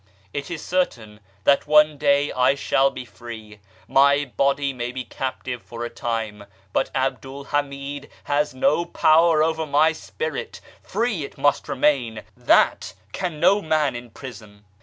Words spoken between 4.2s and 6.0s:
body may be captive for a